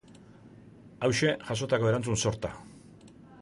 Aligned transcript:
Hauxe, 1.07 1.29
jasotako 1.51 1.91
erantzun 1.91 2.19
sorta. 2.25 2.53